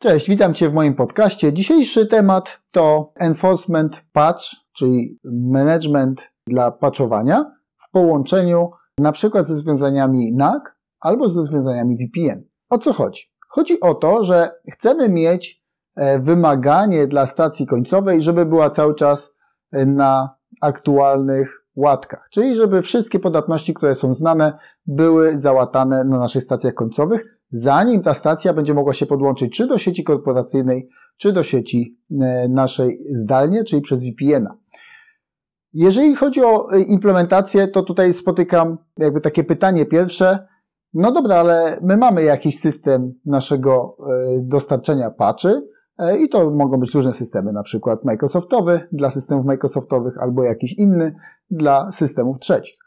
[0.00, 1.52] Cześć, witam Cię w moim podcaście.
[1.52, 4.42] Dzisiejszy temat to enforcement patch,
[4.72, 7.44] czyli management dla patchowania
[7.76, 10.62] w połączeniu na przykład ze rozwiązaniami NAC
[11.00, 12.44] albo z rozwiązaniami VPN.
[12.70, 13.22] O co chodzi?
[13.48, 15.64] Chodzi o to, że chcemy mieć
[15.96, 19.36] e, wymaganie dla stacji końcowej, żeby była cały czas
[19.72, 26.42] e, na aktualnych łatkach, czyli żeby wszystkie podatności, które są znane, były załatane na naszych
[26.42, 31.42] stacjach końcowych, zanim ta stacja będzie mogła się podłączyć czy do sieci korporacyjnej, czy do
[31.42, 34.58] sieci e, naszej zdalnie, czyli przez VPN-a.
[35.72, 40.46] Jeżeli chodzi o e, implementację, to tutaj spotykam jakby takie pytanie pierwsze.
[40.94, 45.62] No dobra, ale my mamy jakiś system naszego e, dostarczenia patchy
[46.24, 51.14] i to mogą być różne systemy, na przykład Microsoftowy dla systemów Microsoftowych albo jakiś inny
[51.50, 52.78] dla systemów trzecich.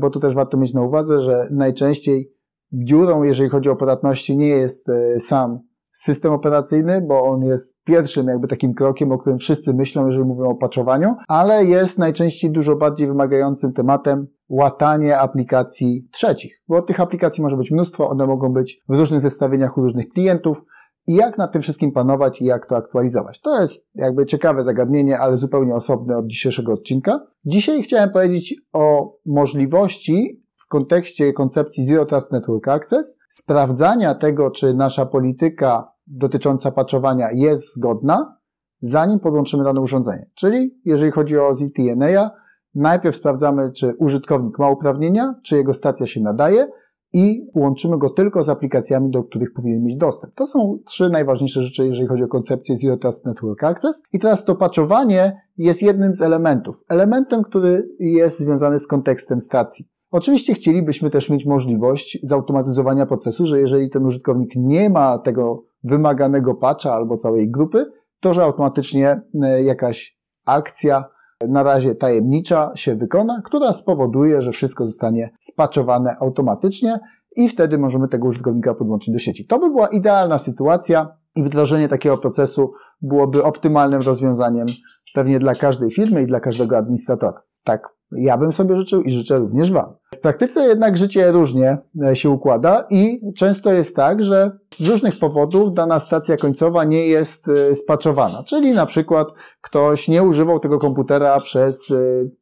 [0.00, 2.32] Bo tu też warto mieć na uwadze, że najczęściej
[2.72, 5.60] dziurą, jeżeli chodzi o podatności, nie jest e, sam
[5.92, 10.44] system operacyjny, bo on jest pierwszym jakby takim krokiem, o którym wszyscy myślą, jeżeli mówią
[10.44, 17.42] o paczowaniu, ale jest najczęściej dużo bardziej wymagającym tematem łatanie aplikacji trzecich, bo tych aplikacji
[17.42, 20.64] może być mnóstwo, one mogą być w różnych zestawieniach u różnych klientów,
[21.06, 23.40] i jak nad tym wszystkim panować i jak to aktualizować.
[23.40, 27.20] To jest jakby ciekawe zagadnienie, ale zupełnie osobne od dzisiejszego odcinka.
[27.44, 30.41] Dzisiaj chciałem powiedzieć o możliwości
[30.72, 38.36] kontekście koncepcji Zero Trust Network Access, sprawdzania tego, czy nasza polityka dotycząca patchowania jest zgodna,
[38.80, 40.30] zanim podłączymy dane urządzenie.
[40.34, 42.30] Czyli jeżeli chodzi o ZTNA,
[42.74, 46.68] najpierw sprawdzamy, czy użytkownik ma uprawnienia, czy jego stacja się nadaje
[47.12, 50.34] i łączymy go tylko z aplikacjami, do których powinien mieć dostęp.
[50.34, 54.02] To są trzy najważniejsze rzeczy, jeżeli chodzi o koncepcję Zero Trust Network Access.
[54.12, 56.84] I teraz to patchowanie jest jednym z elementów.
[56.88, 59.91] Elementem, który jest związany z kontekstem stacji.
[60.12, 66.54] Oczywiście chcielibyśmy też mieć możliwość zautomatyzowania procesu, że jeżeli ten użytkownik nie ma tego wymaganego
[66.54, 67.86] patcha albo całej grupy,
[68.20, 71.04] to że automatycznie e, jakaś akcja
[71.48, 76.98] na razie tajemnicza się wykona, która spowoduje, że wszystko zostanie spaczowane automatycznie
[77.36, 79.46] i wtedy możemy tego użytkownika podłączyć do sieci.
[79.46, 82.72] To by była idealna sytuacja i wdrożenie takiego procesu
[83.02, 84.66] byłoby optymalnym rozwiązaniem
[85.14, 87.42] pewnie dla każdej firmy i dla każdego administratora.
[87.64, 89.94] Tak ja bym sobie życzył i życzę również Wam.
[90.14, 95.18] W praktyce jednak życie różnie e, się układa i często jest tak, że z różnych
[95.18, 98.42] powodów dana stacja końcowa nie jest e, spaczowana.
[98.42, 99.28] Czyli na przykład
[99.60, 101.94] ktoś nie używał tego komputera przez e,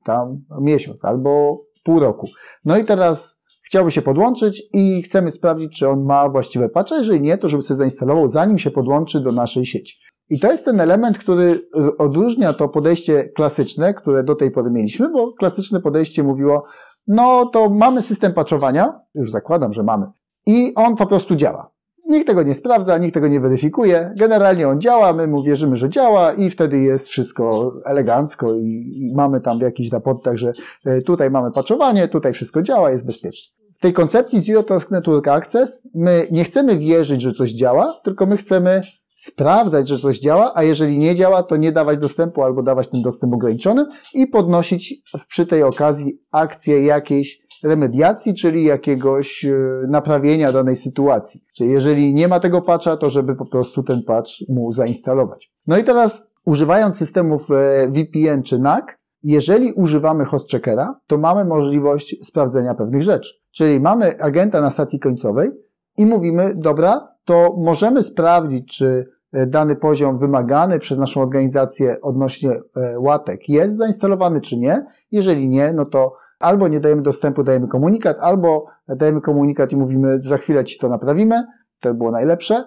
[0.04, 2.28] tam miesiąc albo pół roku.
[2.64, 6.94] No i teraz chciałby się podłączyć i chcemy sprawdzić, czy on ma właściwe patche.
[6.94, 9.96] Jeżeli nie, to żeby sobie zainstalował, zanim się podłączy do naszej sieci.
[10.30, 11.60] I to jest ten element, który
[11.98, 16.64] odróżnia to podejście klasyczne, które do tej pory mieliśmy, bo klasyczne podejście mówiło,
[17.06, 20.06] no to mamy system patchowania, już zakładam, że mamy,
[20.46, 21.72] i on po prostu działa.
[22.08, 24.14] Nikt tego nie sprawdza, nikt tego nie weryfikuje.
[24.18, 29.14] Generalnie on działa, my mu wierzymy, że działa i wtedy jest wszystko elegancko i, i
[29.14, 30.52] mamy tam w jakichś raportach, że
[30.86, 33.54] e, tutaj mamy patchowanie, tutaj wszystko działa, jest bezpiecznie.
[33.74, 38.26] W tej koncepcji Zero Trust Network Access my nie chcemy wierzyć, że coś działa, tylko
[38.26, 38.82] my chcemy
[39.20, 43.02] sprawdzać, że coś działa, a jeżeli nie działa, to nie dawać dostępu albo dawać ten
[43.02, 49.52] dostęp ograniczony i podnosić przy tej okazji akcję jakiejś remediacji, czyli jakiegoś e,
[49.88, 51.40] naprawienia danej sytuacji.
[51.56, 55.52] Czyli jeżeli nie ma tego patcha, to żeby po prostu ten patch mu zainstalować.
[55.66, 58.84] No i teraz używając systemów e, VPN czy NAC,
[59.22, 63.30] jeżeli używamy host checkera, to mamy możliwość sprawdzenia pewnych rzeczy.
[63.50, 65.50] Czyli mamy agenta na stacji końcowej
[66.00, 72.50] i mówimy, dobra, to możemy sprawdzić, czy e, dany poziom wymagany przez naszą organizację odnośnie
[72.50, 74.86] e, łatek jest zainstalowany, czy nie.
[75.10, 80.22] Jeżeli nie, no to albo nie dajemy dostępu, dajemy komunikat, albo dajemy komunikat i mówimy,
[80.22, 81.44] za chwilę ci to naprawimy,
[81.80, 82.64] to by było najlepsze.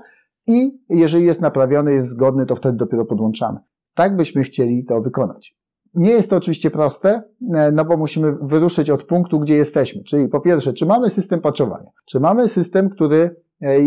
[0.47, 3.59] I jeżeli jest naprawiony, jest zgodny, to wtedy dopiero podłączamy.
[3.93, 5.62] Tak byśmy chcieli to wykonać.
[5.95, 7.23] Nie jest to oczywiście proste,
[7.55, 10.03] e, no bo musimy wyruszyć od punktu, gdzie jesteśmy.
[10.03, 11.89] Czyli po pierwsze, czy mamy system patchowania?
[12.05, 13.43] Czy mamy system, który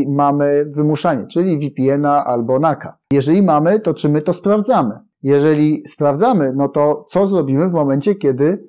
[0.08, 2.98] mamy wymuszanie, czyli VPN-a albo NACA.
[3.12, 4.94] Jeżeli mamy, to czy my to sprawdzamy?
[5.22, 8.68] Jeżeli sprawdzamy, no to co zrobimy w momencie, kiedy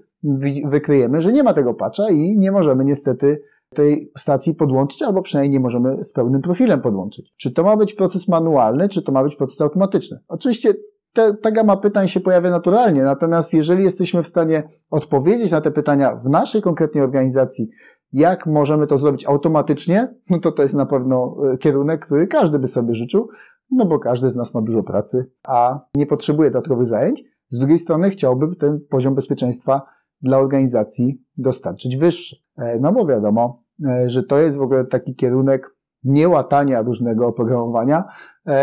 [0.67, 3.41] wykryjemy, że nie ma tego patcha i nie możemy niestety
[3.75, 7.33] tej stacji podłączyć, albo przynajmniej nie możemy z pełnym profilem podłączyć.
[7.37, 10.17] Czy to ma być proces manualny, czy to ma być proces automatyczny?
[10.27, 10.73] Oczywiście
[11.17, 15.71] te, ta gama pytań się pojawia naturalnie, natomiast jeżeli jesteśmy w stanie odpowiedzieć na te
[15.71, 17.69] pytania w naszej konkretnej organizacji,
[18.13, 22.59] jak możemy to zrobić automatycznie, no to to jest na pewno e, kierunek, który każdy
[22.59, 23.29] by sobie życzył,
[23.71, 27.23] no bo każdy z nas ma dużo pracy, a nie potrzebuje dodatkowych zajęć.
[27.49, 29.81] Z drugiej strony chciałbym ten poziom bezpieczeństwa
[30.21, 32.35] dla organizacji dostarczyć wyższy.
[32.57, 38.03] E, no bo wiadomo, e, że to jest w ogóle taki kierunek, niełatania różnego oprogramowania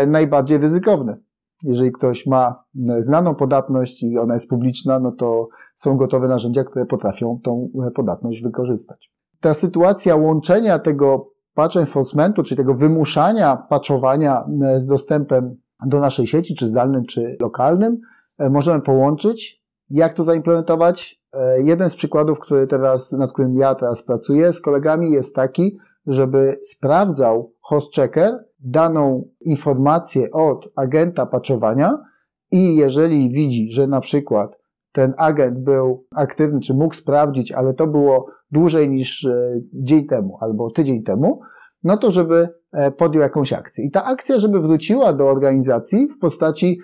[0.07, 1.17] najbardziej ryzykowne.
[1.63, 2.63] Jeżeli ktoś ma
[2.99, 8.43] znaną podatność i ona jest publiczna, no to są gotowe narzędzia, które potrafią tą podatność
[8.43, 9.11] wykorzystać.
[9.39, 14.45] Ta sytuacja łączenia tego patch enforcementu, czyli tego wymuszania patchowania
[14.77, 15.55] z dostępem
[15.85, 17.97] do naszej sieci, czy zdalnym, czy lokalnym,
[18.49, 19.65] możemy połączyć.
[19.89, 21.23] Jak to zaimplementować?
[21.33, 25.77] E, jeden z przykładów, który teraz, nad którym ja teraz pracuję z kolegami jest taki,
[26.07, 31.97] żeby sprawdzał host checker daną informację od agenta patchowania
[32.51, 34.51] i jeżeli widzi, że na przykład
[34.91, 40.37] ten agent był aktywny, czy mógł sprawdzić, ale to było dłużej niż e, dzień temu
[40.41, 41.41] albo tydzień temu,
[41.83, 43.85] no to żeby e, podjął jakąś akcję.
[43.85, 46.79] I ta akcja, żeby wróciła do organizacji w postaci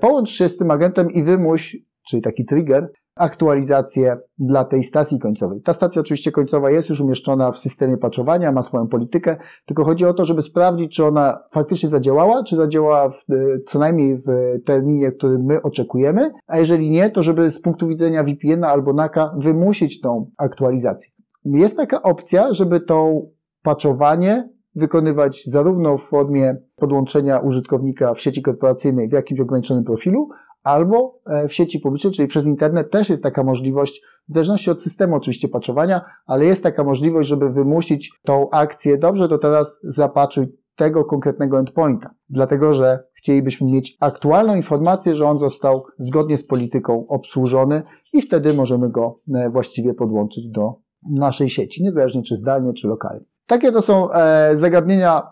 [0.00, 5.60] połącz się z tym agentem i wymuś, czyli taki trigger, aktualizację dla tej stacji końcowej.
[5.60, 10.04] Ta stacja oczywiście końcowa jest już umieszczona w systemie patchowania, ma swoją politykę, tylko chodzi
[10.04, 13.34] o to, żeby sprawdzić, czy ona faktycznie zadziałała, czy zadziałała w, e,
[13.66, 14.26] co najmniej w
[14.64, 19.34] terminie, który my oczekujemy, a jeżeli nie, to żeby z punktu widzenia VPN-a albo NACA
[19.38, 21.10] wymusić tą aktualizację.
[21.44, 23.20] Jest taka opcja, żeby to
[23.62, 30.28] patchowanie wykonywać zarówno w formie podłączenia użytkownika w sieci korporacyjnej w jakimś ograniczonym profilu,
[30.62, 34.82] albo e, w sieci publicznej, czyli przez internet też jest taka możliwość, w zależności od
[34.82, 40.46] systemu oczywiście patchowania, ale jest taka możliwość, żeby wymusić tą akcję, dobrze, to teraz zapaczuj
[40.76, 42.14] tego konkretnego endpointa.
[42.28, 47.82] Dlatego, że chcielibyśmy mieć aktualną informację, że on został zgodnie z polityką obsłużony
[48.12, 50.74] i wtedy możemy go e, właściwie podłączyć do
[51.10, 53.24] naszej sieci, niezależnie czy zdalnie, czy lokalnie.
[53.46, 55.22] Takie to są e, zagadnienia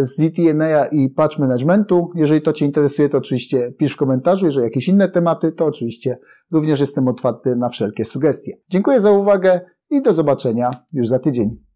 [0.00, 2.10] z ZTNA i patch managementu.
[2.14, 4.46] Jeżeli to Cię interesuje, to oczywiście pisz w komentarzu.
[4.46, 6.18] Jeżeli jakieś inne tematy, to oczywiście
[6.52, 8.52] również jestem otwarty na wszelkie sugestie.
[8.68, 11.69] Dziękuję za uwagę i do zobaczenia już za tydzień.